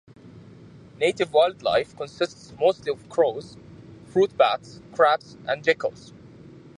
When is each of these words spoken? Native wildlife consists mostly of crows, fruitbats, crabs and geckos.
Native 0.97 1.31
wildlife 1.31 1.95
consists 1.95 2.53
mostly 2.59 2.91
of 2.91 3.07
crows, 3.07 3.55
fruitbats, 4.07 4.81
crabs 4.95 5.37
and 5.47 5.63
geckos. 5.63 6.11